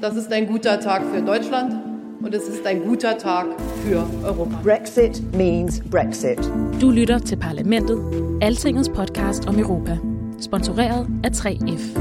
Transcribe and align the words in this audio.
Das 0.00 0.16
ist 0.16 0.30
ein 0.32 0.46
guter 0.46 0.78
Tag 0.78 1.02
für 1.14 1.22
Deutschland 1.22 1.74
und 2.22 2.34
es 2.34 2.46
ist 2.46 2.66
ein 2.66 2.82
guter 2.82 3.16
Tag 3.16 3.46
für 3.84 4.04
Europa. 4.22 4.60
Brexit 4.62 5.22
means 5.34 5.80
Brexit. 5.80 6.38
Du 6.78 6.90
lytter 6.90 7.18
til 7.18 7.36
Parlamentet, 7.36 7.98
Altingets 8.42 8.88
podcast 8.90 9.48
om 9.48 9.58
Europa. 9.58 9.98
Sponsoreret 10.40 11.06
af 11.24 11.30
3F. 11.30 11.98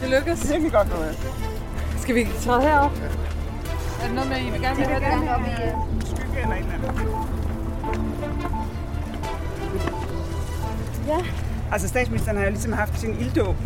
Det 0.00 0.10
lykkes. 0.10 0.50
Virkelig 0.50 0.72
godt 0.72 0.88
noget. 0.90 1.16
Skal 1.98 2.14
vi 2.14 2.26
træde 2.40 2.62
herop? 2.62 2.92
Er 4.02 4.06
det 4.06 4.14
noget 4.14 4.30
med, 4.30 4.38
I 4.38 4.50
vil 4.50 4.60
gerne 4.60 4.76
have 4.76 5.00
det? 5.00 6.06
Skygge 6.06 6.40
eller 6.42 6.54
et 6.54 6.60
eller 6.60 6.88
andet. 6.88 7.14
Ja. 11.08 11.53
Altså 11.74 11.88
statsministeren 11.88 12.36
har 12.36 12.44
jo 12.44 12.50
ligesom 12.50 12.72
haft 12.72 13.00
sin 13.00 13.16
ilddåb. 13.20 13.56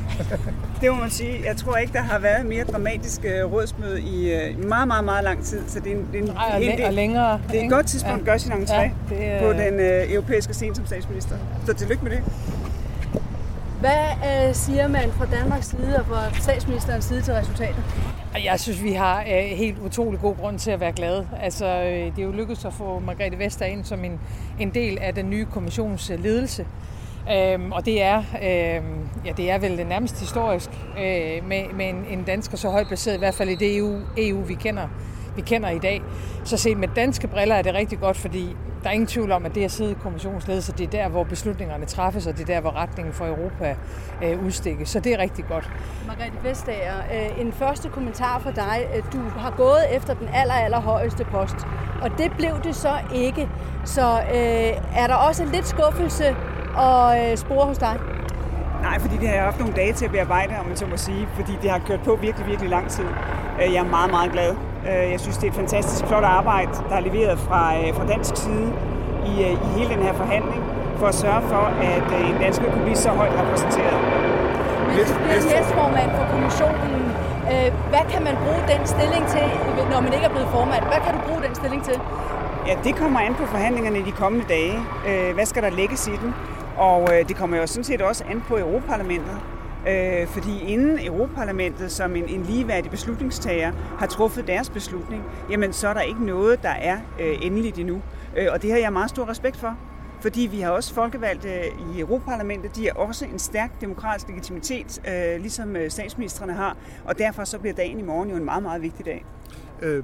Det 0.80 0.92
må 0.92 0.96
man 1.00 1.10
sige. 1.10 1.40
Jeg 1.44 1.56
tror 1.56 1.76
ikke, 1.76 1.92
der 1.92 2.02
har 2.02 2.18
været 2.18 2.46
mere 2.46 2.64
dramatisk 2.64 3.20
øh, 3.24 3.52
rådsmøde 3.52 4.00
i 4.02 4.32
øh, 4.32 4.64
meget, 4.68 4.88
meget, 4.88 5.04
meget 5.04 5.24
lang 5.24 5.44
tid. 5.44 5.68
Så 5.68 5.80
det 5.80 5.92
er, 5.92 5.96
en, 5.96 6.08
det 6.12 6.18
er, 6.18 6.22
en, 6.22 6.28
Ej, 6.36 6.50
og, 6.54 6.64
en, 6.64 6.78
læ- 6.78 6.86
og 6.86 6.92
længere. 6.92 7.40
det 7.52 7.60
er 7.60 7.64
et 7.64 7.70
godt 7.70 7.86
tidspunkt 7.86 8.18
at 8.20 8.24
gøre 8.24 8.38
sin 8.38 8.52
entré 8.52 8.74
Ja, 8.74 8.90
det 9.08 9.40
på 9.42 9.52
den 9.52 9.80
øh, 9.80 10.12
europæiske 10.12 10.54
scene 10.54 10.74
som 10.74 10.86
statsminister. 10.86 11.36
Så 11.66 11.72
tillykke 11.72 12.04
med 12.04 12.10
det. 12.12 12.22
Hvad 13.80 14.48
øh, 14.48 14.54
siger 14.54 14.88
man 14.88 15.10
fra 15.12 15.26
Danmarks 15.26 15.66
side 15.66 15.96
og 15.98 16.06
fra 16.06 16.40
statsministerens 16.40 17.04
side 17.04 17.22
til 17.22 17.34
resultatet? 17.34 17.84
Jeg 18.44 18.60
synes, 18.60 18.82
vi 18.82 18.92
har 18.92 19.20
øh, 19.20 19.44
helt 19.56 19.78
utrolig 19.78 20.20
god 20.20 20.36
grund 20.36 20.58
til 20.58 20.70
at 20.70 20.80
være 20.80 20.92
glade. 20.92 21.28
Altså, 21.42 21.66
øh, 21.66 22.16
det 22.16 22.18
er 22.18 22.22
jo 22.22 22.32
lykkedes 22.32 22.64
at 22.64 22.72
få 22.72 22.98
Margrethe 22.98 23.38
Vestager 23.38 23.72
ind 23.72 23.84
som 23.84 24.04
en, 24.04 24.20
en 24.60 24.70
del 24.70 24.98
af 25.00 25.14
den 25.14 25.30
nye 25.30 25.46
kommissions 25.52 26.10
øh, 26.10 26.22
ledelse. 26.22 26.66
Øhm, 27.32 27.72
og 27.72 27.86
det 27.86 28.02
er, 28.02 28.16
øhm, 28.18 29.08
ja, 29.24 29.32
det 29.32 29.50
er 29.50 29.58
vel 29.58 29.86
nærmest 29.86 30.20
historisk 30.20 30.70
øh, 30.98 31.48
med, 31.48 31.72
med 31.74 31.88
en, 31.88 32.04
en 32.10 32.24
dansker 32.24 32.56
så 32.56 32.70
højt 32.70 32.86
placeret, 32.86 33.14
i 33.14 33.18
hvert 33.18 33.34
fald 33.34 33.48
i 33.48 33.54
det 33.54 33.76
EU, 33.76 34.00
EU 34.16 34.42
vi, 34.42 34.54
kender, 34.54 34.88
vi 35.36 35.42
kender 35.42 35.70
i 35.70 35.78
dag. 35.78 36.02
Så 36.44 36.56
set 36.56 36.76
med 36.76 36.88
danske 36.96 37.28
briller 37.28 37.54
er 37.54 37.62
det 37.62 37.74
rigtig 37.74 38.00
godt, 38.00 38.16
fordi 38.16 38.56
der 38.82 38.88
er 38.88 38.92
ingen 38.92 39.06
tvivl 39.06 39.32
om, 39.32 39.46
at 39.46 39.54
det 39.54 39.64
at 39.64 39.70
sidde 39.70 39.90
i 39.90 39.94
kommissionsledelse, 40.02 40.72
det 40.72 40.86
er 40.86 40.90
der, 40.90 41.08
hvor 41.08 41.24
beslutningerne 41.24 41.86
træffes, 41.86 42.26
og 42.26 42.32
det 42.32 42.42
er 42.42 42.54
der, 42.54 42.60
hvor 42.60 42.76
retningen 42.76 43.14
for 43.14 43.26
Europa 43.26 43.76
øh, 44.24 44.44
udstikkes. 44.44 44.88
Så 44.88 45.00
det 45.00 45.12
er 45.12 45.18
rigtig 45.18 45.44
godt. 45.48 45.70
Margrethe 46.06 46.44
Vestager, 46.44 46.96
øh, 47.14 47.40
en 47.40 47.52
første 47.52 47.88
kommentar 47.88 48.38
fra 48.38 48.50
dig. 48.50 48.88
Øh, 48.96 49.02
du 49.12 49.18
har 49.38 49.54
gået 49.56 49.96
efter 49.96 50.14
den 50.14 50.28
aller, 50.34 50.54
aller 50.54 50.80
højeste 50.80 51.24
post, 51.24 51.56
og 52.02 52.10
det 52.18 52.32
blev 52.38 52.62
det 52.64 52.76
så 52.76 52.92
ikke. 53.14 53.48
Så 53.84 54.20
øh, 54.34 54.98
er 55.02 55.06
der 55.06 55.14
også 55.14 55.44
lidt 55.44 55.66
skuffelse 55.66 56.36
og 56.78 57.18
øh, 57.20 57.36
spore 57.36 57.66
hos 57.66 57.78
dig? 57.78 57.96
Nej, 58.82 58.98
fordi 59.00 59.16
det 59.16 59.28
har 59.28 59.34
jeg 59.34 59.44
haft 59.44 59.58
nogle 59.58 59.74
dage 59.74 59.92
til 59.92 60.04
at 60.04 60.10
bearbejde, 60.10 60.52
om 60.60 60.66
man 60.66 60.76
så 60.76 60.86
må 60.86 60.96
sige, 60.96 61.28
fordi 61.34 61.52
det 61.62 61.70
har 61.70 61.78
kørt 61.86 62.00
på 62.00 62.18
virkelig, 62.20 62.46
virkelig 62.46 62.70
lang 62.70 62.88
tid. 62.90 63.04
Øh, 63.62 63.72
Jeg 63.74 63.80
er 63.86 63.90
meget, 63.96 64.10
meget 64.10 64.32
glad. 64.32 64.50
Øh, 64.88 65.10
Jeg 65.12 65.20
synes, 65.20 65.36
det 65.36 65.44
er 65.46 65.50
et 65.50 65.56
fantastisk 65.56 66.06
flot 66.06 66.24
arbejde, 66.24 66.70
der 66.90 66.96
er 66.96 67.00
leveret 67.00 67.38
fra, 67.38 67.62
øh, 67.78 67.94
fra 67.94 68.06
dansk 68.06 68.36
side 68.36 68.72
i, 69.26 69.32
i 69.42 69.68
hele 69.76 69.90
den 69.94 70.02
her 70.02 70.12
forhandling, 70.14 70.62
for 70.96 71.06
at 71.06 71.14
sørge 71.14 71.42
for, 71.42 71.62
at 71.92 72.06
en 72.30 72.36
dansker 72.40 72.70
kunne 72.72 72.82
blive 72.82 72.96
så 72.96 73.10
højt 73.10 73.32
repræsenteret. 73.40 73.98
Men 74.86 75.06
du 75.06 75.14
bliver 75.24 75.42
næstformand 75.54 76.10
for 76.18 76.24
kommissionen. 76.32 77.12
Hvad 77.92 78.04
kan 78.12 78.24
man 78.24 78.34
bruge 78.44 78.62
den 78.72 78.86
stilling 78.86 79.26
til, 79.26 79.46
når 79.92 80.00
man 80.00 80.12
ikke 80.12 80.24
er 80.24 80.30
blevet 80.30 80.48
formand? 80.48 80.82
Hvad 80.92 81.00
kan 81.06 81.12
du 81.14 81.20
bruge 81.28 81.42
den 81.46 81.54
stilling 81.54 81.82
til? 81.84 82.00
Ja, 82.66 82.74
det 82.84 82.96
kommer 82.96 83.20
an 83.20 83.34
på 83.34 83.46
forhandlingerne 83.46 83.98
i 83.98 84.02
de 84.02 84.12
kommende 84.12 84.46
dage. 84.48 84.74
Hvad 85.34 85.46
skal 85.46 85.62
der 85.62 85.70
lægges 85.70 86.06
i 86.08 86.10
den? 86.22 86.34
Og 86.78 87.14
øh, 87.14 87.28
det 87.28 87.36
kommer 87.36 87.56
jo 87.56 87.66
sådan 87.66 87.84
set 87.84 88.02
også 88.02 88.24
an 88.24 88.42
på 88.48 88.58
Europaparlamentet. 88.58 89.38
Øh, 89.88 90.26
fordi 90.26 90.60
inden 90.60 91.06
Europaparlamentet 91.06 91.92
som 91.92 92.16
en, 92.16 92.28
en 92.28 92.42
ligeværdig 92.42 92.90
beslutningstager 92.90 93.72
har 93.98 94.06
truffet 94.06 94.46
deres 94.46 94.70
beslutning, 94.70 95.24
jamen 95.50 95.72
så 95.72 95.88
er 95.88 95.94
der 95.94 96.00
ikke 96.00 96.24
noget, 96.24 96.62
der 96.62 96.68
er 96.68 96.98
øh, 97.20 97.38
endeligt 97.42 97.78
endnu. 97.78 98.02
Øh, 98.36 98.46
og 98.52 98.62
det 98.62 98.70
har 98.70 98.78
jeg 98.78 98.92
meget 98.92 99.10
stor 99.10 99.28
respekt 99.28 99.56
for. 99.56 99.76
Fordi 100.20 100.40
vi 100.40 100.60
har 100.60 100.70
også 100.70 100.94
folkevalgte 100.94 101.48
øh, 101.48 101.96
i 101.96 102.00
Europaparlamentet, 102.00 102.76
de 102.76 102.84
har 102.84 102.92
også 102.92 103.24
en 103.24 103.38
stærk 103.38 103.80
demokratisk 103.80 104.28
legitimitet, 104.28 105.00
øh, 105.08 105.40
ligesom 105.40 105.76
øh, 105.76 105.90
statsministerne 105.90 106.52
har. 106.52 106.76
Og 107.04 107.18
derfor 107.18 107.44
så 107.44 107.58
bliver 107.58 107.74
dagen 107.74 107.98
i 107.98 108.02
morgen 108.02 108.30
jo 108.30 108.36
en 108.36 108.44
meget, 108.44 108.62
meget 108.62 108.82
vigtig 108.82 109.06
dag. 109.06 109.24
Øh, 109.82 110.02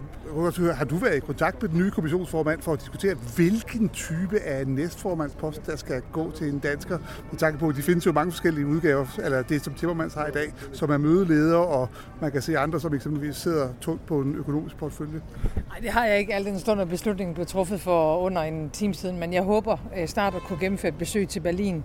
har 0.74 0.84
du 0.84 0.96
været 0.96 1.16
i 1.16 1.20
kontakt 1.20 1.62
med 1.62 1.70
den 1.70 1.78
nye 1.78 1.90
kommissionsformand 1.90 2.62
for 2.62 2.72
at 2.72 2.80
diskutere, 2.80 3.14
hvilken 3.36 3.88
type 3.88 4.40
af 4.40 4.66
næstformandspost, 4.66 5.66
der 5.66 5.76
skal 5.76 6.02
gå 6.12 6.30
til 6.30 6.48
en 6.48 6.58
dansker? 6.58 6.98
Med 7.30 7.38
tanke 7.38 7.58
på, 7.58 7.68
at 7.68 7.76
de 7.76 7.82
findes 7.82 8.06
jo 8.06 8.12
mange 8.12 8.32
forskellige 8.32 8.66
udgaver, 8.66 9.06
eller 9.24 9.42
det 9.42 9.64
som 9.64 9.74
Timmermans 9.74 10.14
har 10.14 10.26
i 10.26 10.30
dag, 10.30 10.52
som 10.72 10.90
er 10.90 10.98
mødeleder, 10.98 11.56
og 11.56 11.88
man 12.20 12.32
kan 12.32 12.42
se 12.42 12.58
andre, 12.58 12.80
som 12.80 12.94
eksempelvis 12.94 13.36
sidder 13.36 13.68
tungt 13.80 14.06
på 14.06 14.20
en 14.20 14.34
økonomisk 14.36 14.76
portfølje. 14.76 15.20
Nej, 15.68 15.78
det 15.82 15.90
har 15.90 16.04
jeg 16.06 16.18
ikke 16.18 16.34
al 16.34 16.44
den 16.44 16.58
stund, 16.58 16.80
at 16.80 16.88
beslutningen 16.88 17.34
blev 17.34 17.46
truffet 17.46 17.80
for 17.80 18.18
under 18.18 18.42
en 18.42 18.70
time 18.70 18.94
siden, 18.94 19.20
men 19.20 19.32
jeg 19.32 19.42
håber 19.42 19.76
øh, 19.98 20.08
snart 20.08 20.34
at 20.34 20.42
kunne 20.42 20.58
gennemføre 20.60 20.92
et 20.92 20.98
besøg 20.98 21.28
til 21.28 21.40
Berlin, 21.40 21.84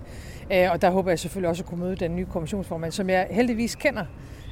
Øh, 0.53 0.71
og 0.71 0.81
der 0.81 0.89
håber 0.89 1.11
jeg 1.11 1.19
selvfølgelig 1.19 1.49
også 1.49 1.63
at 1.63 1.69
kunne 1.69 1.79
møde 1.79 1.95
den 1.95 2.15
nye 2.15 2.25
kommissionsformand, 2.25 2.91
som 2.91 3.09
jeg 3.09 3.27
heldigvis 3.31 3.75
kender 3.75 4.03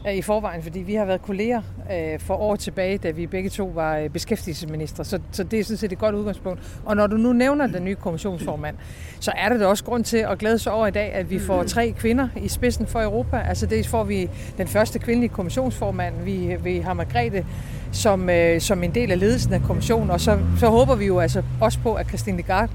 øh, 0.07 0.15
i 0.15 0.21
forvejen, 0.21 0.63
fordi 0.63 0.79
vi 0.79 0.95
har 0.95 1.05
været 1.05 1.21
kolleger 1.21 1.61
øh, 1.91 2.19
for 2.19 2.35
år 2.35 2.55
tilbage, 2.55 2.97
da 2.97 3.11
vi 3.11 3.27
begge 3.27 3.49
to 3.49 3.65
var 3.65 4.07
beskæftigelsesminister, 4.13 5.03
så, 5.03 5.19
så 5.31 5.43
det 5.43 5.59
er 5.59 5.63
sådan 5.63 5.77
set 5.77 5.91
et 5.91 5.99
godt 5.99 6.15
udgangspunkt. 6.15 6.79
Og 6.85 6.95
når 6.95 7.07
du 7.07 7.17
nu 7.17 7.33
nævner 7.33 7.67
den 7.67 7.83
nye 7.83 7.95
kommissionsformand, 7.95 8.75
så 9.19 9.31
er 9.37 9.49
det 9.49 9.59
da 9.59 9.65
også 9.65 9.83
grund 9.83 10.03
til 10.03 10.17
at 10.17 10.39
glæde 10.39 10.59
sig 10.59 10.73
over 10.73 10.87
i 10.87 10.91
dag, 10.91 11.13
at 11.13 11.29
vi 11.29 11.39
får 11.39 11.63
tre 11.63 11.91
kvinder 11.91 12.27
i 12.35 12.47
spidsen 12.47 12.87
for 12.87 13.01
Europa. 13.01 13.37
Altså 13.37 13.65
det 13.65 13.87
får 13.87 14.03
vi 14.03 14.29
den 14.57 14.67
første 14.67 14.99
kvindelige 14.99 15.29
kommissionsformand, 15.29 16.13
vi, 16.23 16.55
vi 16.63 16.77
har 16.77 16.93
Margrethe 16.93 17.45
som, 17.91 18.29
som 18.59 18.83
en 18.83 18.95
del 18.95 19.11
af 19.11 19.19
ledelsen 19.19 19.53
af 19.53 19.61
kommissionen, 19.61 20.09
og 20.09 20.21
så, 20.21 20.39
så 20.59 20.67
håber 20.69 20.95
vi 20.95 21.05
jo 21.05 21.19
altså 21.19 21.43
også 21.61 21.79
på, 21.79 21.93
at 21.93 22.07
Christine 22.07 22.37
Lagarde 22.37 22.71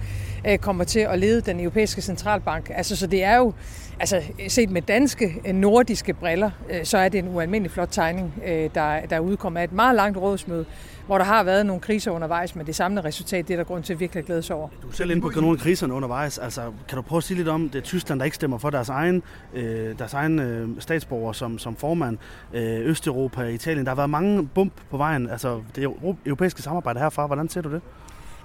Øh, 0.48 0.58
kommer 0.58 0.84
til 0.84 1.00
at 1.00 1.18
lede 1.18 1.40
den 1.40 1.60
europæiske 1.60 2.02
centralbank. 2.02 2.70
Altså, 2.74 2.96
så 2.96 3.06
det 3.06 3.24
er 3.24 3.36
jo, 3.36 3.52
altså 4.00 4.22
set 4.48 4.70
med 4.70 4.82
danske, 4.82 5.40
øh, 5.46 5.54
nordiske 5.54 6.14
briller, 6.14 6.50
øh, 6.70 6.84
så 6.84 6.98
er 6.98 7.08
det 7.08 7.18
en 7.18 7.28
ualmindelig 7.28 7.70
flot 7.70 7.88
tegning, 7.90 8.34
der, 8.74 9.06
der 9.06 9.18
udkommer 9.18 9.60
af 9.60 9.64
et 9.64 9.72
meget 9.72 9.94
langt 9.94 10.18
rådsmøde, 10.18 10.64
hvor 11.06 11.18
der 11.18 11.24
har 11.24 11.44
været 11.44 11.66
nogle 11.66 11.80
kriser 11.80 12.10
undervejs, 12.10 12.56
men 12.56 12.66
det 12.66 12.74
samlede 12.74 13.06
resultat, 13.06 13.48
det 13.48 13.54
er 13.54 13.58
der 13.58 13.64
grund 13.64 13.82
til 13.82 13.92
at 13.92 14.00
virkelig 14.00 14.20
at 14.20 14.26
glæde 14.26 14.42
sig 14.42 14.56
over. 14.56 14.68
Du 14.82 14.88
er 14.88 14.92
selv 14.92 15.10
inde 15.10 15.22
på 15.22 15.40
nogle 15.40 15.58
af 15.58 15.58
kriserne 15.58 15.94
undervejs. 15.94 16.38
Altså, 16.38 16.62
kan 16.88 16.96
du 16.96 17.02
prøve 17.02 17.18
at 17.18 17.24
sige 17.24 17.36
lidt 17.36 17.48
om, 17.48 17.68
det 17.68 17.78
er 17.78 17.82
Tyskland, 17.82 18.20
der 18.20 18.24
ikke 18.24 18.34
stemmer 18.34 18.58
for 18.58 18.70
deres 18.70 18.88
egen, 18.88 19.22
øh, 19.54 19.98
deres 19.98 20.14
egen 20.14 20.38
øh, 20.38 20.68
statsborger 20.78 21.32
som, 21.32 21.58
som 21.58 21.76
formand. 21.76 22.18
Øh, 22.52 22.86
Østeuropa, 22.86 23.42
Italien, 23.42 23.84
der 23.84 23.90
har 23.90 23.96
været 23.96 24.10
mange 24.10 24.46
bump 24.46 24.72
på 24.90 24.96
vejen. 24.96 25.30
Altså, 25.30 25.62
det 25.76 25.88
europæiske 26.26 26.62
samarbejde 26.62 27.00
herfra, 27.00 27.26
hvordan 27.26 27.48
ser 27.48 27.60
du 27.60 27.72
det? 27.72 27.80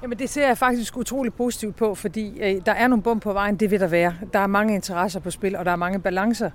Jamen 0.01 0.19
det 0.19 0.29
ser 0.29 0.47
jeg 0.47 0.57
faktisk 0.57 0.97
utrolig 0.97 1.33
positivt 1.33 1.75
på, 1.75 1.95
fordi 1.95 2.39
øh, 2.41 2.61
der 2.65 2.71
er 2.71 2.87
nogle 2.87 3.03
bump 3.03 3.23
på 3.23 3.33
vejen, 3.33 3.55
det 3.55 3.71
vil 3.71 3.79
der 3.79 3.87
være. 3.87 4.15
Der 4.33 4.39
er 4.39 4.47
mange 4.47 4.75
interesser 4.75 5.19
på 5.19 5.31
spil, 5.31 5.55
og 5.55 5.65
der 5.65 5.71
er 5.71 5.75
mange 5.75 5.99
balancer, 5.99 6.49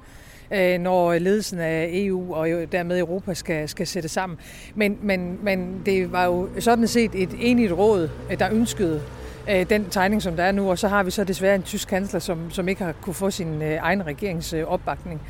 øh, 0.50 0.78
når 0.78 1.12
øh, 1.12 1.20
ledelsen 1.20 1.58
af 1.58 1.90
EU 1.92 2.34
og 2.34 2.50
jo 2.50 2.64
dermed 2.64 2.98
Europa 2.98 3.34
skal, 3.34 3.68
skal 3.68 3.86
sætte 3.86 4.08
sammen. 4.08 4.38
Men, 4.74 4.98
men, 5.02 5.38
men 5.42 5.82
det 5.86 6.12
var 6.12 6.24
jo 6.24 6.48
sådan 6.58 6.88
set 6.88 7.10
et 7.14 7.30
enigt 7.38 7.72
råd, 7.72 8.10
øh, 8.30 8.38
der 8.38 8.48
ønskede 8.52 9.02
øh, 9.50 9.68
den 9.70 9.90
tegning, 9.90 10.22
som 10.22 10.36
der 10.36 10.44
er 10.44 10.52
nu, 10.52 10.70
og 10.70 10.78
så 10.78 10.88
har 10.88 11.02
vi 11.02 11.10
så 11.10 11.24
desværre 11.24 11.54
en 11.54 11.62
tysk 11.62 11.88
kansler, 11.88 12.20
som, 12.20 12.50
som 12.50 12.68
ikke 12.68 12.84
har 12.84 12.92
kunne 12.92 13.14
få 13.14 13.30
sin 13.30 13.62
øh, 13.62 13.78
egen 13.80 14.06
regerings 14.06 14.52
øh, 14.52 14.64
opbakning. 14.64 15.20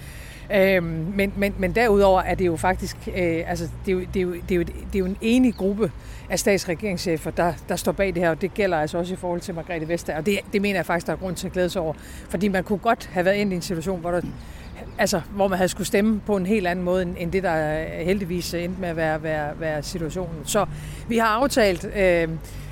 Øhm, 0.55 0.85
men, 1.15 1.33
men, 1.37 1.55
men 1.59 1.75
derudover 1.75 2.21
er 2.21 2.35
det 2.35 2.47
jo 2.47 2.57
faktisk, 2.57 2.97
øh, 3.17 3.43
altså 3.47 3.69
det 3.87 3.93
er 3.93 3.97
jo, 3.97 4.01
det, 4.15 4.17
er 4.17 4.23
jo, 4.23 4.33
det, 4.33 4.51
er 4.51 4.57
jo, 4.57 4.63
det 4.63 4.95
er 4.95 4.99
jo 4.99 5.05
en 5.05 5.17
enig 5.21 5.55
gruppe 5.55 5.93
af 6.31 6.39
statsregeringschefer, 6.39 7.31
der, 7.31 7.53
der 7.69 7.77
står 7.77 7.93
bag 7.93 8.15
det 8.15 8.23
her, 8.23 8.31
og 8.31 8.41
det 8.41 8.55
gælder 8.55 8.79
altså 8.79 8.99
også 8.99 9.15
i 9.15 9.17
forhold 9.17 9.41
til 9.41 9.55
Margrethe 9.55 9.89
Vestager, 9.89 10.19
og 10.19 10.27
det, 10.27 10.39
det 10.53 10.63
mener 10.63 10.79
jeg 10.79 10.87
faktisk, 10.87 11.07
der 11.07 11.13
er 11.13 11.17
grund 11.17 11.37
til 11.37 11.47
at 11.47 11.53
glæde 11.53 11.71
sig 11.71 11.83
over, 11.83 11.95
fordi 12.29 12.49
man 12.49 12.65
kunne 12.65 12.79
godt 12.79 13.11
have 13.13 13.25
været 13.25 13.37
ind 13.37 13.53
i 13.53 13.57
en 13.57 13.63
situation, 13.63 14.01
hvor 14.01 14.11
der 14.11 14.21
altså, 14.99 15.21
hvor 15.35 15.49
man 15.49 15.57
havde 15.57 15.69
skulle 15.69 15.87
stemme 15.87 16.21
på 16.27 16.37
en 16.37 16.47
helt 16.47 16.67
anden 16.67 16.85
måde, 16.85 17.15
end 17.19 17.33
det, 17.33 17.43
der 17.43 17.85
heldigvis 18.05 18.55
endte 18.55 18.81
med 18.81 18.89
at 18.89 18.97
være, 18.97 19.23
være, 19.23 19.61
være 19.61 19.83
situationen. 19.83 20.37
Så 20.45 20.67
vi 21.09 21.19
har 21.19 21.27
aftalt, 21.27 21.85
øh, 21.97 22.29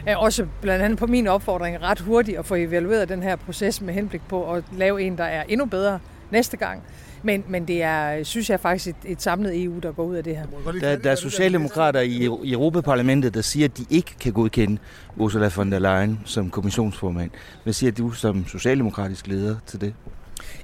øh, 0.08 0.22
også 0.22 0.46
blandt 0.60 0.84
andet 0.84 0.98
på 0.98 1.06
min 1.06 1.26
opfordring 1.26 1.82
ret 1.82 2.00
hurtigt 2.00 2.38
at 2.38 2.46
få 2.46 2.54
evalueret 2.54 3.08
den 3.08 3.22
her 3.22 3.36
proces 3.36 3.80
med 3.80 3.94
henblik 3.94 4.22
på 4.28 4.52
at 4.52 4.64
lave 4.76 5.02
en, 5.02 5.18
der 5.18 5.24
er 5.24 5.42
endnu 5.48 5.66
bedre 5.66 5.98
næste 6.32 6.56
gang. 6.56 6.82
Men, 7.22 7.44
men 7.48 7.68
det 7.68 7.82
er, 7.82 8.22
synes 8.22 8.50
jeg 8.50 8.60
faktisk, 8.60 8.86
et, 8.88 9.12
et 9.12 9.22
samlet 9.22 9.64
EU, 9.64 9.78
der 9.78 9.92
går 9.92 10.04
ud 10.04 10.16
af 10.16 10.24
det 10.24 10.36
her. 10.36 10.46
Der, 10.80 10.96
der 10.96 11.10
er 11.10 11.14
socialdemokrater 11.14 12.00
i, 12.00 12.28
i 12.44 12.52
Europaparlamentet, 12.52 13.34
der 13.34 13.40
siger, 13.40 13.64
at 13.68 13.78
de 13.78 13.86
ikke 13.90 14.14
kan 14.20 14.32
godkende 14.32 14.78
Ursula 15.16 15.50
von 15.56 15.72
der 15.72 15.78
Leyen 15.78 16.20
som 16.24 16.50
kommissionsformand. 16.50 17.30
Hvad 17.62 17.72
siger 17.72 17.92
du 17.92 18.10
som 18.10 18.46
socialdemokratisk 18.46 19.26
leder 19.26 19.56
til 19.66 19.80
det? 19.80 19.94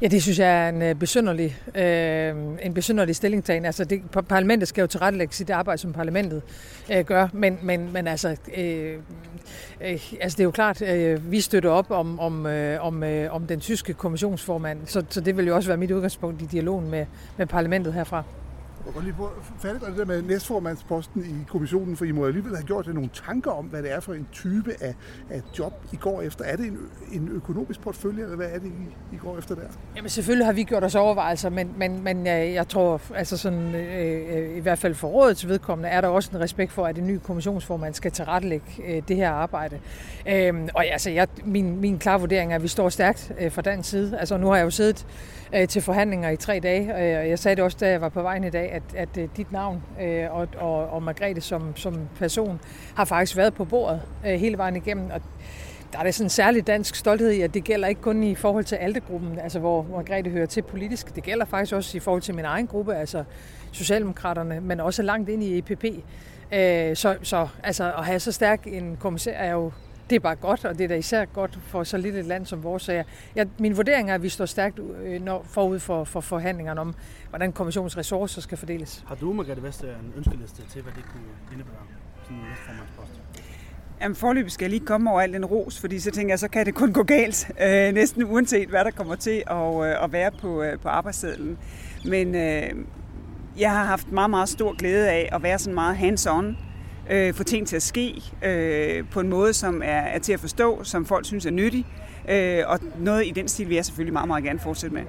Ja, 0.02 0.06
det 0.06 0.22
synes 0.22 0.38
jeg 0.38 0.64
er 0.64 0.68
en 0.68 0.82
øh, 0.82 0.94
besynderlig, 0.94 1.56
øh, 1.74 2.34
en 2.62 2.74
besynderlig 2.74 3.16
stillingtagen. 3.16 3.64
Altså, 3.64 3.84
det, 3.84 4.02
parlamentet 4.28 4.68
skal 4.68 4.80
jo 4.80 4.86
tilrettelægge 4.86 5.34
sit 5.34 5.50
arbejde, 5.50 5.80
som 5.80 5.92
parlamentet 5.92 6.42
øh, 6.92 7.04
gør, 7.04 7.28
men, 7.32 7.58
men, 7.62 7.92
men 7.92 8.06
altså, 8.06 8.36
øh, 8.56 8.98
øh, 9.80 10.12
altså, 10.20 10.36
det 10.36 10.40
er 10.40 10.44
jo 10.44 10.50
klart, 10.50 10.82
øh, 10.82 11.30
vi 11.30 11.40
støtter 11.40 11.70
op 11.70 11.90
om, 11.90 12.20
om, 12.20 12.46
øh, 12.46 12.84
om, 12.84 13.02
øh, 13.02 13.34
om 13.34 13.46
den 13.46 13.60
tyske 13.60 13.94
kommissionsformand, 13.94 14.78
så, 14.86 15.04
så 15.08 15.20
det 15.20 15.36
vil 15.36 15.46
jo 15.46 15.56
også 15.56 15.68
være 15.68 15.78
mit 15.78 15.90
udgangspunkt 15.90 16.42
i 16.42 16.46
dialogen 16.46 16.90
med, 16.90 17.06
med 17.36 17.46
parlamentet 17.46 17.92
herfra. 17.92 18.22
Jeg 18.86 18.94
går 18.94 19.00
lige 19.00 19.12
på 19.12 19.30
fat 19.58 19.74
det 19.88 19.96
der 19.96 20.04
med 20.04 20.22
næstformandsposten 20.22 21.24
i 21.24 21.44
kommissionen, 21.48 21.96
for 21.96 22.04
I 22.04 22.12
må 22.12 22.26
alligevel 22.26 22.56
have 22.56 22.66
gjort 22.66 22.86
jer 22.86 22.92
nogle 22.92 23.10
tanker 23.26 23.50
om, 23.50 23.64
hvad 23.64 23.82
det 23.82 23.92
er 23.92 24.00
for 24.00 24.14
en 24.14 24.28
type 24.32 24.74
af, 24.80 24.94
af 25.30 25.42
job, 25.58 25.72
I 25.92 25.96
går 25.96 26.22
efter. 26.22 26.44
Er 26.44 26.56
det 26.56 26.66
en, 26.66 26.78
en 27.12 27.28
økonomisk 27.28 27.80
portefølje, 27.80 28.22
eller 28.22 28.36
hvad 28.36 28.46
er 28.46 28.58
det, 28.58 28.66
I, 28.66 29.14
I 29.14 29.18
går 29.18 29.38
efter 29.38 29.54
der? 29.54 29.62
Jamen 29.96 30.08
selvfølgelig 30.08 30.46
har 30.46 30.52
vi 30.52 30.62
gjort 30.62 30.84
os 30.84 30.94
overvejelser, 30.94 31.50
men, 31.50 31.74
men, 31.76 32.04
men 32.04 32.26
jeg, 32.26 32.52
jeg 32.54 32.68
tror, 32.68 33.00
altså 33.14 33.36
sådan, 33.36 33.74
øh, 33.74 34.50
øh, 34.50 34.56
i 34.56 34.60
hvert 34.60 34.78
fald 34.78 34.94
for 34.94 35.08
rådets 35.08 35.48
vedkommende, 35.48 35.88
er 35.88 36.00
der 36.00 36.08
også 36.08 36.30
en 36.34 36.40
respekt 36.40 36.72
for, 36.72 36.86
at 36.86 36.98
en 36.98 37.06
ny 37.06 37.18
kommissionsformand 37.18 37.94
skal 37.94 38.10
tilrettelægge 38.10 38.66
øh, 38.88 39.02
det 39.08 39.16
her 39.16 39.30
arbejde. 39.30 39.78
Øh, 40.28 40.54
og 40.74 40.86
altså, 40.86 41.10
jeg, 41.10 41.28
min, 41.44 41.80
min 41.80 41.98
klare 41.98 42.20
vurdering 42.20 42.52
er, 42.52 42.56
at 42.56 42.62
vi 42.62 42.68
står 42.68 42.88
stærkt 42.88 43.32
øh, 43.40 43.52
fra 43.52 43.62
den 43.62 43.82
side. 43.82 44.18
Altså 44.18 44.36
nu 44.36 44.46
har 44.46 44.56
jeg 44.56 44.64
jo 44.64 44.70
siddet 44.70 45.06
øh, 45.54 45.68
til 45.68 45.82
forhandlinger 45.82 46.30
i 46.30 46.36
tre 46.36 46.60
dage. 46.62 46.82
Øh, 46.82 47.18
og 47.18 47.28
jeg 47.28 47.38
sagde 47.38 47.56
det 47.56 47.64
også, 47.64 47.76
da 47.80 47.90
jeg 47.90 48.00
var 48.00 48.08
på 48.08 48.22
vejen 48.22 48.44
i 48.44 48.50
dag, 48.50 48.72
at, 48.76 48.82
at 48.96 49.18
øh, 49.18 49.28
dit 49.36 49.52
navn 49.52 49.82
øh, 50.02 50.34
og, 50.34 50.48
og, 50.58 50.88
og 50.88 51.02
Margrethe 51.02 51.40
som, 51.40 51.76
som 51.76 52.08
person 52.18 52.60
har 52.94 53.04
faktisk 53.04 53.36
været 53.36 53.54
på 53.54 53.64
bordet 53.64 54.02
øh, 54.26 54.34
hele 54.34 54.58
vejen 54.58 54.76
igennem. 54.76 55.10
Og 55.10 55.20
der 55.92 55.98
er 55.98 56.02
det 56.02 56.14
sådan 56.14 56.26
en 56.26 56.30
særlig 56.30 56.66
dansk 56.66 56.94
stolthed 56.94 57.30
i, 57.30 57.40
at 57.40 57.54
det 57.54 57.64
gælder 57.64 57.88
ikke 57.88 58.00
kun 58.00 58.22
i 58.22 58.34
forhold 58.34 58.64
til 58.64 58.76
Altegruppen, 58.76 59.38
altså 59.38 59.58
hvor 59.58 59.86
Margrethe 59.92 60.30
hører 60.30 60.46
til 60.46 60.62
politisk. 60.62 61.14
Det 61.14 61.22
gælder 61.22 61.44
faktisk 61.44 61.74
også 61.74 61.96
i 61.96 62.00
forhold 62.00 62.22
til 62.22 62.34
min 62.34 62.44
egen 62.44 62.66
gruppe, 62.66 62.94
altså 62.94 63.24
Socialdemokraterne, 63.72 64.60
men 64.60 64.80
også 64.80 65.02
langt 65.02 65.28
ind 65.28 65.42
i 65.42 65.58
EPP. 65.58 65.84
Øh, 66.52 66.96
så, 66.96 67.16
så 67.22 67.48
altså, 67.62 67.92
at 67.98 68.04
have 68.04 68.20
så 68.20 68.32
stærk 68.32 68.66
en 68.66 68.96
kommissær 68.96 69.32
er 69.32 69.52
jo 69.52 69.72
det 70.10 70.16
er 70.16 70.20
bare 70.20 70.34
godt, 70.34 70.64
og 70.64 70.78
det 70.78 70.84
er 70.84 70.88
da 70.88 70.94
især 70.94 71.24
godt 71.24 71.58
for 71.62 71.84
så 71.84 71.96
lille 71.96 72.18
et 72.18 72.24
land 72.24 72.46
som 72.46 72.62
vores. 72.62 72.88
Jeg, 73.34 73.46
min 73.58 73.76
vurdering 73.76 74.10
er, 74.10 74.14
at 74.14 74.22
vi 74.22 74.28
står 74.28 74.46
stærkt 74.46 74.78
øh, 74.78 75.22
når, 75.22 75.46
forud 75.48 75.78
for, 75.78 76.04
for 76.04 76.20
forhandlingerne 76.20 76.80
om, 76.80 76.94
hvordan 77.28 77.52
kommissionens 77.52 77.96
ressourcer 77.96 78.40
skal 78.40 78.58
fordeles. 78.58 79.04
Har 79.06 79.14
du, 79.14 79.32
Margrethe 79.32 79.62
Vestager, 79.62 79.94
en 79.94 80.12
ønskeliste 80.16 80.62
til, 80.70 80.82
hvad 80.82 80.92
det 80.92 81.04
kunne 81.12 81.52
indebære? 81.52 81.74
Sådan 82.22 82.36
en 82.36 82.42
næstformandspost? 82.48 83.20
Jamen 84.00 84.16
forløbet 84.16 84.52
skal 84.52 84.64
jeg 84.64 84.70
lige 84.70 84.86
komme 84.86 85.10
over 85.10 85.20
al 85.20 85.32
den 85.32 85.44
ros, 85.44 85.80
fordi 85.80 85.98
så 85.98 86.10
tænker 86.10 86.32
jeg, 86.32 86.38
så 86.38 86.48
kan 86.48 86.66
det 86.66 86.74
kun 86.74 86.92
gå 86.92 87.02
galt, 87.02 87.50
øh, 87.60 87.94
næsten 87.94 88.24
uanset 88.24 88.68
hvad 88.68 88.84
der 88.84 88.90
kommer 88.90 89.14
til 89.14 89.42
at, 89.46 89.86
øh, 89.86 90.04
at 90.04 90.12
være 90.12 90.30
på, 90.40 90.62
øh, 90.62 90.78
på 90.78 90.88
arbejdssedlen. 90.88 91.58
Men 92.04 92.34
øh, 92.34 92.70
jeg 93.58 93.70
har 93.70 93.84
haft 93.84 94.12
meget, 94.12 94.30
meget 94.30 94.48
stor 94.48 94.76
glæde 94.76 95.10
af 95.10 95.28
at 95.32 95.42
være 95.42 95.58
sådan 95.58 95.74
meget 95.74 95.96
hands-on 95.96 96.65
øh, 97.10 97.34
få 97.34 97.44
ting 97.44 97.66
til 97.66 97.76
at 97.76 97.82
ske 97.82 98.22
øh, 98.42 99.04
på 99.10 99.20
en 99.20 99.28
måde, 99.28 99.52
som 99.52 99.82
er, 99.84 99.88
er 99.88 100.18
til 100.18 100.32
at 100.32 100.40
forstå, 100.40 100.84
som 100.84 101.06
folk 101.06 101.26
synes 101.26 101.46
er 101.46 101.50
nyttig. 101.50 101.86
Øh, 102.28 102.62
og 102.66 102.78
noget 102.98 103.26
i 103.26 103.30
den 103.30 103.48
stil 103.48 103.68
vil 103.68 103.74
jeg 103.74 103.84
selvfølgelig 103.84 104.12
meget, 104.12 104.28
meget 104.28 104.44
gerne 104.44 104.58
fortsætte 104.58 104.94
med. 104.94 105.02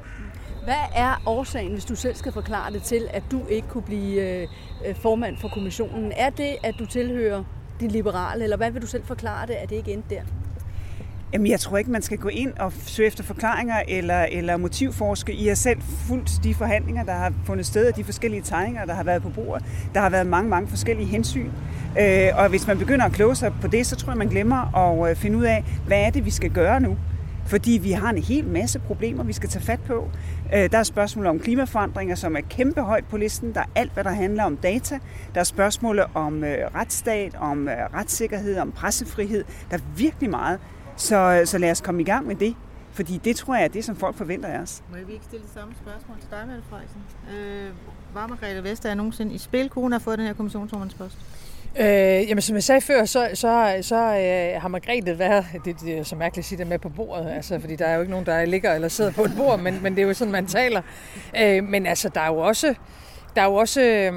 Hvad 0.63 0.75
er 0.95 1.21
årsagen, 1.25 1.71
hvis 1.71 1.85
du 1.85 1.95
selv 1.95 2.15
skal 2.15 2.31
forklare 2.31 2.73
det 2.73 2.83
til, 2.83 3.07
at 3.09 3.23
du 3.31 3.41
ikke 3.49 3.67
kunne 3.67 3.83
blive 3.83 4.41
øh, 4.41 4.47
øh 4.88 4.95
formand 4.95 5.38
for 5.38 5.47
kommissionen? 5.47 6.11
Er 6.15 6.29
det, 6.29 6.55
at 6.63 6.75
du 6.79 6.85
tilhører 6.85 7.44
de 7.79 7.88
liberale, 7.88 8.44
eller 8.44 8.57
hvad 8.57 8.71
vil 8.71 8.81
du 8.81 8.88
selv 8.88 9.03
forklare 9.05 9.47
det, 9.47 9.53
at 9.53 9.69
det 9.69 9.75
ikke 9.75 9.94
endte 9.94 10.15
der? 10.15 10.21
Jamen, 11.33 11.47
jeg 11.47 11.59
tror 11.59 11.77
ikke, 11.77 11.91
man 11.91 12.01
skal 12.01 12.18
gå 12.18 12.27
ind 12.27 12.53
og 12.59 12.74
søge 12.74 13.07
efter 13.07 13.24
forklaringer 13.24 13.81
eller, 13.88 14.24
eller 14.24 14.57
motivforske. 14.57 15.33
I 15.33 15.47
har 15.47 15.56
selv 15.56 15.81
fulgt 15.81 16.31
de 16.44 16.53
forhandlinger, 16.56 17.03
der 17.03 17.13
har 17.13 17.33
fundet 17.45 17.65
sted, 17.65 17.88
og 17.91 17.95
de 17.95 18.03
forskellige 18.03 18.41
tegninger, 18.41 18.85
der 18.85 18.94
har 18.94 19.03
været 19.03 19.21
på 19.21 19.29
bordet. 19.29 19.65
Der 19.94 20.01
har 20.01 20.09
været 20.09 20.27
mange, 20.27 20.50
mange 20.50 20.68
forskellige 20.68 21.07
hensyn. 21.07 21.51
Øh, 22.00 22.29
og 22.35 22.50
hvis 22.50 22.68
man 22.68 22.77
begynder 22.77 23.06
at 23.06 23.12
kloge 23.12 23.35
sig 23.35 23.53
på 23.62 23.68
det, 23.68 23.85
så 23.85 23.95
tror 23.95 24.12
jeg, 24.12 24.18
man 24.18 24.27
glemmer 24.27 24.75
at 24.75 25.09
øh, 25.09 25.15
finde 25.15 25.38
ud 25.38 25.44
af, 25.44 25.63
hvad 25.88 26.01
er 26.01 26.09
det, 26.09 26.25
vi 26.25 26.31
skal 26.31 26.50
gøre 26.50 26.79
nu? 26.79 26.97
Fordi 27.45 27.80
vi 27.83 27.91
har 27.91 28.09
en 28.09 28.18
hel 28.18 28.45
masse 28.45 28.80
problemer, 28.80 29.23
vi 29.23 29.33
skal 29.33 29.50
tage 29.50 29.65
fat 29.65 29.80
på. 29.88 30.09
Øh, 30.56 30.71
der 30.71 30.77
er 30.77 30.83
spørgsmål 30.83 31.25
om 31.25 31.39
klimaforandringer, 31.39 32.15
som 32.15 32.35
er 32.35 32.41
kæmpe 32.50 32.81
højt 32.81 33.06
på 33.06 33.18
listen. 33.18 33.53
Der 33.53 33.59
er 33.59 33.69
alt, 33.75 33.94
hvad 33.94 34.03
der 34.03 34.12
handler 34.12 34.44
om 34.44 34.57
data. 34.57 35.00
Der 35.33 35.39
er 35.39 35.44
spørgsmål 35.44 36.00
om 36.13 36.44
øh, 36.44 36.57
retsstat, 36.75 37.35
om 37.39 37.69
retssikkerhed, 37.94 38.57
om 38.57 38.71
pressefrihed. 38.71 39.44
Der 39.71 39.77
er 39.77 39.81
virkelig 39.97 40.30
meget, 40.30 40.59
så, 40.97 41.41
så 41.45 41.57
lad 41.57 41.71
os 41.71 41.81
komme 41.81 42.01
i 42.01 42.05
gang 42.05 42.27
med 42.27 42.35
det. 42.35 42.55
Fordi 42.91 43.17
det 43.23 43.35
tror 43.35 43.55
jeg 43.55 43.63
er 43.63 43.67
det, 43.67 43.85
som 43.85 43.95
folk 43.95 44.15
forventer 44.15 44.49
af 44.49 44.59
os. 44.59 44.83
Må 44.91 44.97
jeg 44.97 45.09
ikke 45.09 45.25
stille 45.25 45.44
det 45.44 45.53
samme 45.53 45.73
spørgsmål 45.81 46.17
til 46.19 46.29
dig, 46.31 46.44
Mette 46.47 46.63
Frederiksen? 46.69 47.01
Øh, 47.35 47.69
var 48.13 48.27
Margrethe 48.27 48.63
Vestager 48.63 48.95
nogensinde 48.95 49.33
i 49.33 49.38
spil? 49.38 49.69
Kunne 49.69 49.81
hun 49.81 49.91
have 49.91 49.99
fået 49.99 50.17
den 50.17 50.27
her 50.27 50.33
kommissionsformandspost? 50.33 51.17
Øh, 51.79 51.85
jamen, 52.29 52.41
som 52.41 52.55
jeg 52.55 52.63
sagde 52.63 52.81
før, 52.81 53.05
så, 53.05 53.29
så, 53.33 53.77
så 53.81 53.95
øh, 53.95 54.61
har 54.61 54.67
Margrethe 54.67 55.19
været, 55.19 55.45
det, 55.65 55.81
det 55.81 55.97
er 55.97 56.03
så 56.03 56.15
mærkeligt 56.15 56.44
at 56.44 56.47
sige 56.47 56.57
det 56.57 56.67
med 56.67 56.79
på 56.79 56.89
bordet, 56.89 57.29
altså, 57.29 57.59
fordi 57.59 57.75
der 57.75 57.85
er 57.85 57.95
jo 57.95 58.01
ikke 58.01 58.11
nogen, 58.11 58.25
der 58.25 58.45
ligger 58.45 58.73
eller 58.73 58.88
sidder 58.88 59.11
på 59.11 59.23
et 59.23 59.33
bord, 59.38 59.59
men, 59.59 59.83
men 59.83 59.95
det 59.95 60.01
er 60.01 60.07
jo 60.07 60.13
sådan, 60.13 60.31
man 60.31 60.47
taler. 60.47 60.81
Øh, 61.41 61.63
men 61.63 61.85
altså, 61.85 62.09
der 62.09 62.21
er 62.21 62.27
jo 62.27 62.38
også, 62.38 62.75
der 63.35 63.41
er 63.41 63.45
jo 63.45 63.55
også, 63.55 63.81
øh, 63.81 64.13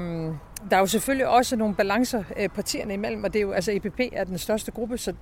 der 0.69 0.75
er 0.75 0.79
jo 0.79 0.85
selvfølgelig 0.85 1.27
også 1.27 1.55
nogle 1.55 1.75
balancer 1.75 2.23
øh, 2.37 2.49
partierne 2.49 2.93
imellem, 2.93 3.23
og 3.23 3.33
det 3.33 3.39
er 3.39 3.43
jo, 3.43 3.51
altså 3.51 3.71
EPP 3.71 3.99
er 4.13 4.23
den 4.23 4.37
største 4.37 4.71
gruppe, 4.71 4.97
så 4.97 5.13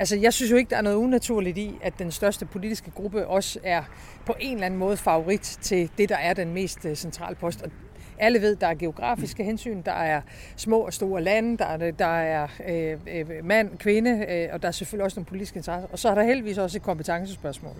Altså, 0.00 0.16
jeg 0.16 0.32
synes 0.32 0.50
jo 0.50 0.56
ikke, 0.56 0.70
der 0.70 0.76
er 0.76 0.82
noget 0.82 0.96
unaturligt 0.96 1.58
i, 1.58 1.78
at 1.82 1.98
den 1.98 2.10
største 2.10 2.46
politiske 2.46 2.90
gruppe 2.90 3.26
også 3.26 3.58
er 3.62 3.82
på 4.26 4.34
en 4.40 4.54
eller 4.54 4.66
anden 4.66 4.78
måde 4.78 4.96
favorit 4.96 5.40
til 5.40 5.90
det, 5.98 6.08
der 6.08 6.16
er 6.16 6.34
den 6.34 6.54
mest 6.54 6.84
øh, 6.84 6.96
centrale 6.96 7.36
post. 7.36 7.62
Og 7.62 7.70
alle 8.18 8.40
ved, 8.40 8.56
der 8.56 8.66
er 8.66 8.74
geografiske 8.74 9.44
hensyn, 9.44 9.82
der 9.82 9.92
er 9.92 10.20
små 10.56 10.78
og 10.78 10.92
store 10.92 11.22
lande, 11.22 11.58
der 11.58 11.64
er, 11.64 11.90
der 11.90 12.06
er 12.06 12.48
øh, 12.68 12.98
øh, 13.14 13.44
mand, 13.44 13.78
kvinde, 13.78 14.26
øh, 14.28 14.48
og 14.52 14.62
der 14.62 14.68
er 14.68 14.72
selvfølgelig 14.72 15.04
også 15.04 15.20
nogle 15.20 15.26
politiske 15.26 15.56
interesser. 15.56 15.88
Og 15.92 15.98
så 15.98 16.08
er 16.08 16.14
der 16.14 16.22
heldigvis 16.22 16.58
også 16.58 16.78
et 16.78 16.82
kompetencespørgsmål. 16.82 17.76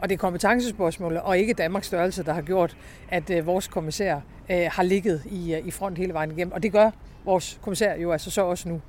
Og 0.00 0.08
det 0.08 0.14
er 0.14 0.18
kompetencespørgsmål, 0.18 1.16
og 1.16 1.38
ikke 1.38 1.52
Danmarks 1.52 1.86
størrelse, 1.86 2.22
der 2.22 2.32
har 2.32 2.42
gjort, 2.42 2.76
at 3.10 3.30
øh, 3.30 3.46
vores 3.46 3.68
kommissær 3.68 4.20
øh, 4.50 4.68
har 4.72 4.82
ligget 4.82 5.22
i, 5.30 5.54
øh, 5.54 5.66
i 5.66 5.70
front 5.70 5.98
hele 5.98 6.12
vejen 6.12 6.30
igennem. 6.30 6.52
Og 6.52 6.62
det 6.62 6.72
gør 6.72 6.90
vores 7.24 7.58
kommissær 7.62 7.94
jo 7.94 8.12
altså 8.12 8.30
så 8.30 8.42
også 8.42 8.68
nu. 8.68 8.80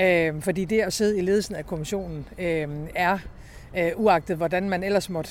Øh, 0.00 0.42
fordi 0.42 0.64
det 0.64 0.80
at 0.80 0.92
sidde 0.92 1.18
i 1.18 1.20
ledelsen 1.20 1.54
af 1.54 1.66
kommissionen 1.66 2.26
øh, 2.38 2.68
er, 2.94 3.18
øh, 3.78 3.90
uagtet 3.96 4.36
hvordan 4.36 4.68
man 4.68 4.84
ellers 4.84 5.10
måtte 5.10 5.30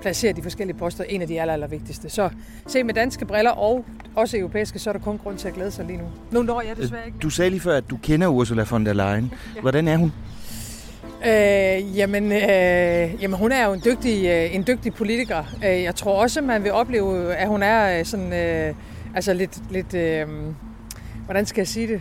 placere 0.00 0.32
de 0.32 0.42
forskellige 0.42 0.78
poster, 0.78 1.04
en 1.04 1.22
af 1.22 1.28
de 1.28 1.40
aller, 1.40 1.54
aller 1.54 1.66
vigtigste. 1.66 2.10
Så 2.10 2.30
se 2.66 2.82
med 2.84 2.94
danske 2.94 3.24
briller 3.24 3.50
og 3.50 3.84
også 4.16 4.38
europæiske, 4.38 4.78
så 4.78 4.90
er 4.90 4.92
der 4.92 5.00
kun 5.00 5.18
grund 5.18 5.38
til 5.38 5.48
at 5.48 5.54
glæde 5.54 5.70
sig 5.70 5.84
lige 5.84 5.98
nu. 5.98 6.04
Nu 6.30 6.42
når 6.42 6.60
jeg 6.60 6.76
desværre 6.76 7.06
ikke. 7.06 7.18
Du 7.18 7.30
sagde 7.30 7.50
lige 7.50 7.60
før, 7.60 7.76
at 7.76 7.90
du 7.90 7.96
kender 8.02 8.28
Ursula 8.28 8.64
von 8.70 8.86
der 8.86 8.92
Leyen. 8.92 9.32
Hvordan 9.62 9.88
er 9.88 9.96
hun? 9.96 10.12
Øh, 11.26 11.98
jamen, 11.98 12.32
øh, 12.32 13.22
jamen, 13.22 13.38
hun 13.38 13.52
er 13.52 13.66
jo 13.66 13.72
en 13.72 13.82
dygtig, 13.84 14.26
øh, 14.26 14.54
en 14.54 14.64
dygtig 14.66 14.94
politiker. 14.94 15.44
Øh, 15.64 15.82
jeg 15.82 15.94
tror 15.94 16.22
også, 16.22 16.40
man 16.40 16.64
vil 16.64 16.72
opleve, 16.72 17.34
at 17.34 17.48
hun 17.48 17.62
er 17.62 17.98
øh, 17.98 18.04
sådan, 18.04 18.32
øh, 18.32 18.74
altså 19.14 19.32
lidt, 19.34 19.72
lidt 19.72 19.94
øh, 19.94 20.28
hvordan 21.24 21.46
skal 21.46 21.60
jeg 21.60 21.68
sige 21.68 21.86
det? 21.86 22.00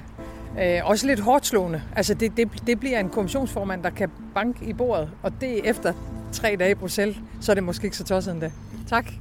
Øh, 0.57 0.79
også 0.83 1.07
lidt 1.07 1.19
hårdt 1.19 1.45
slående. 1.45 1.81
Altså 1.95 2.13
det, 2.13 2.37
det, 2.37 2.49
det 2.67 2.79
bliver 2.79 2.99
en 2.99 3.09
kommissionsformand, 3.09 3.83
der 3.83 3.89
kan 3.89 4.09
banke 4.35 4.65
i 4.65 4.73
bordet, 4.73 5.09
og 5.23 5.31
det 5.41 5.69
efter 5.69 5.93
tre 6.31 6.55
dage 6.59 6.71
i 6.71 6.75
Bruxelles, 6.75 7.17
så 7.41 7.51
er 7.51 7.53
det 7.53 7.63
måske 7.63 7.85
ikke 7.85 7.97
så 7.97 8.03
tosset 8.03 8.33
endda. 8.33 8.51
Tak. 8.89 9.11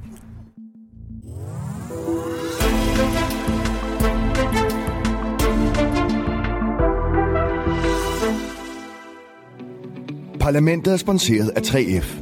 Parlamentet 10.39 10.93
er 10.93 10.97
sponsoreret 10.97 11.49
af 11.49 11.61
3F, 11.61 12.21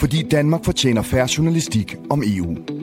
fordi 0.00 0.22
Danmark 0.30 0.64
fortjener 0.64 1.02
færre 1.02 1.28
journalistik 1.38 1.96
om 2.10 2.22
EU. 2.26 2.77